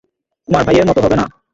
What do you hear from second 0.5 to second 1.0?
ভাইয়ের মতো